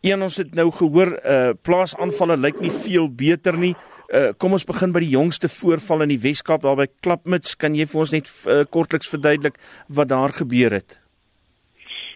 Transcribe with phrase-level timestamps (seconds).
[0.00, 3.74] Een ons het nou gehoor uh plaasaanvalle lyk nie veel beter nie.
[4.14, 7.56] Uh kom ons begin by die jongste voorval in die Weskaap daar by Klapmuts.
[7.58, 9.58] Kan jy vir ons net uh, kortliks verduidelik
[9.88, 11.00] wat daar gebeur het?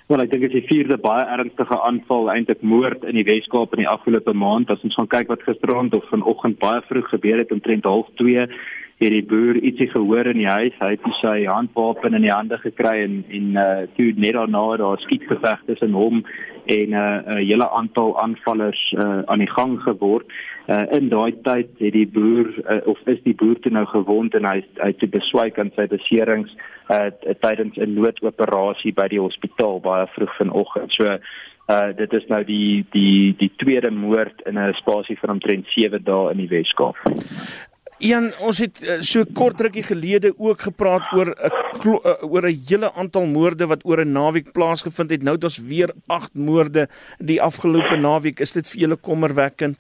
[0.07, 3.75] Wel, ek dink dit is die vierde baie ernstige aanval, eintlik moord in die Weskaap
[3.75, 4.71] in die afgelope maand.
[4.71, 8.55] As ons gaan kyk wat gisteraand of vanoggend baie vroeg gebeur het omtrent 0:30
[9.03, 10.75] het die boer ietsie gehoor in die huis.
[10.79, 15.01] Hy het sy handwapen in die hande gekry en en uh toe net daarna daar
[15.03, 16.23] skietgeveg tussen hom
[16.67, 20.27] en 'n uh, 'n hele aantal aanvallers uh aan die gang geword.
[20.69, 24.35] Uh in daai tyd het die boer uh, of is die boer toe nou gewond
[24.35, 26.55] en hy hy het beswyk aan sy beserings
[26.91, 27.11] uh
[27.41, 30.95] tydens 'n noodoperasie by die hospitaal baie vroeg vanoggend.
[30.95, 31.05] So
[31.69, 36.05] uh dit is nou die die die tweede moord in 'n spasie van omtrent 7
[36.05, 36.97] dae in die Weskaap.
[38.03, 42.59] Ian, ons het uh, so kort rukkie gelede ook gepraat oor 'n uh, oor 'n
[42.67, 45.23] hele aantal moorde wat oor 'n naweek plaasgevind het.
[45.23, 46.89] Nou het ons weer 8 moorde
[47.19, 48.41] die afgelope naweek.
[48.41, 49.79] Is dit vir julle kommerwekkend?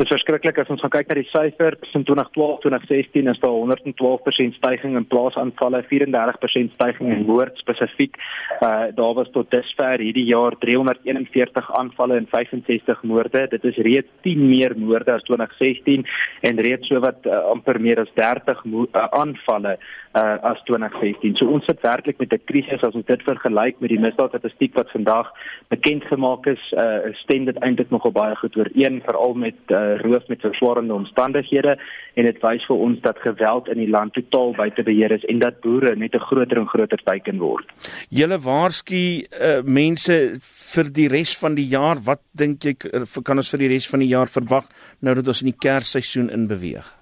[0.00, 3.40] Dit is verskriklik as ons gaan kyk na die syfer tussen 2012 en 2016 is
[3.42, 8.16] daar 112% stygings in plaasaanvalle, 34% stygings in moord spesifiek.
[8.64, 13.44] Uh daar was tot dusver hierdie jaar 341 aanvalle en 65 moorde.
[13.52, 16.08] Dit is reeds 10 meer moorde as 2016
[16.48, 19.76] en reeds sowat uh, amper meer as 30 uh, aanvalle
[20.16, 21.36] uh as 2016.
[21.36, 24.90] So ons sit werklik met 'n krisis as ons dit vergelyk met die misdaadstatistiek wat
[24.96, 25.28] vandag
[25.68, 26.72] bekend gemaak is.
[26.72, 31.76] Uh stem dit eintlik nogal baie goed ooreen veral met uh roof met verswarende omstandighede
[32.14, 35.38] en dit wys vir ons dat geweld in die land totaal buite beheer is en
[35.38, 37.66] dat boere net 'n groter en groter teiken word.
[38.08, 40.38] Julle waarsku uh, mense
[40.74, 43.88] vir die res van die jaar, wat dink jy uh, kan ons vir die res
[43.88, 44.64] van die jaar verwag
[45.00, 46.99] nou dat ons in die kersseisoen inbeweeg?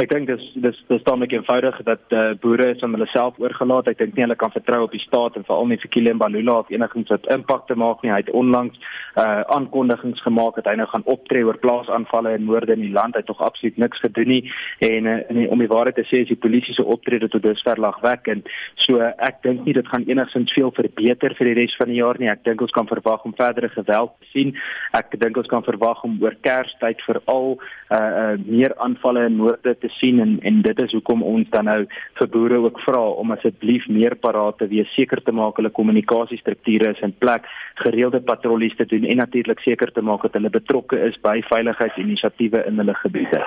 [0.00, 3.36] Ek dink dis dis dis tamelik eenvoudig dat eh uh, boere is aan hulle self
[3.38, 3.90] oorgelaat.
[3.90, 6.54] Ek dink nie hulle kan vertrou op die staat en veral nie vir Kilian Balula
[6.60, 8.12] of enigiets wat impak te maak nie.
[8.12, 8.78] Hy het onlangs
[9.16, 12.92] eh uh, aankondigings gemaak dat hy nou gaan optree oor plaasaanvalle en moorde in die
[12.92, 13.14] land.
[13.14, 16.22] Hy het tog absoluut niks gedoen nie en uh, en om die waarheid te sê
[16.22, 18.48] is die polisie se optrede tot dusver lagwekkend.
[18.86, 22.00] So uh, ek dink nie dit gaan enigsins veel verbeter vir die res van die
[22.00, 22.32] jaar nie.
[22.32, 24.56] Ek dink ons kan verwag om verdere geweld te sien.
[24.96, 27.58] Ek dink ons kan verwag om oor Kerstyd veral
[27.92, 31.48] eh uh, uh, meer aanvalle en moorde te sien en en dit is hoekom ons
[31.54, 31.80] dan nou
[32.20, 36.94] vir boere ook vra om asseblief meer paraat te wees, seker te maak hulle kommunikasiestrukture
[36.94, 37.46] is in plek,
[37.84, 42.64] gereelde patrollies te doen en natuurlik seker te maak dat hulle betrokke is by veiligheidsinisiatiewe
[42.70, 43.44] in hulle gebiede.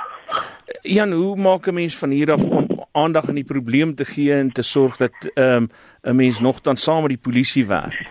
[0.82, 4.34] Jan, hoe maak 'n mens van hier af om aandag aan die probleem te gee
[4.34, 5.70] en te sorg dat ehm um,
[6.04, 8.05] 'n mens nog dan saam met die polisie werk?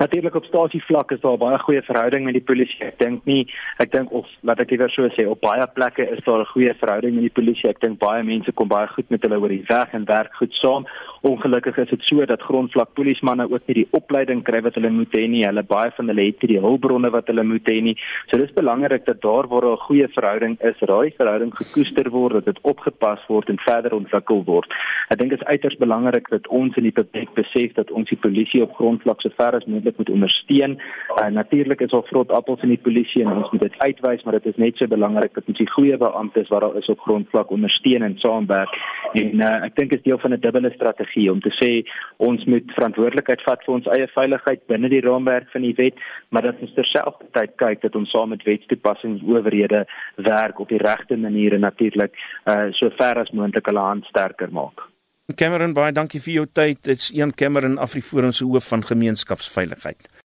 [0.00, 2.78] Natuurlik op stasie vlak is daar baie goeie verhouding met die polisie.
[2.86, 3.42] Ek dink nie
[3.84, 6.72] ek dink of wat ek liewer so sê op baie plekke is daar 'n goeie
[6.80, 7.68] verhouding met die polisie.
[7.68, 10.52] Ek dink baie mense kom baie goed met hulle oor die weg en werk goed
[10.52, 10.86] saam.
[11.20, 15.12] Ongelukkig is dit so dat grondvlak polismanne ook nie die opleiding kry wat hulle moet
[15.12, 15.44] hê nie.
[15.44, 17.96] Hulle baie van hulle het nie die hulpbronne wat hulle moet hê nie.
[18.30, 22.44] So dis belangrik dat daar waar 'n goeie verhouding is, daai verhouding gekoester word, dat
[22.44, 24.72] dit opgepas word en verder ontwikkel word.
[25.10, 28.18] Ek dink dit is uiters belangrik dat ons in die publiek besef dat ons die
[28.18, 30.78] polisie op grondvlak so ver as moontlik moet ondersteun.
[31.16, 34.38] Uh, Natuurlik is daar vrot appels in die polisie en ons moet dit uitwys, maar
[34.38, 37.50] dit is net so belangrik dat ons die goeie beamptes wat daar is op grondvlak
[37.50, 38.74] ondersteun en saamwerk.
[39.12, 41.70] En uh, ek dink dit is deel van 'n dubbele strategie om te sê
[42.16, 46.42] ons moet verantwoordelikheid vat vir ons eie veiligheid binne die raamwerk van die wet, maar
[46.42, 49.86] dat ons terselfdertyd kyk dat ons saam met wetstoepassingsowerhede
[50.16, 52.14] werk op die regte maniere natuurlik
[52.46, 54.90] uh, so ver as moontlik hulle hand sterker maak.
[55.34, 56.82] Cameron baie dankie vir jou tyd.
[56.86, 60.10] Dit's Ian Cameron Afriforum se hoof van gemeenskapsveiligheid.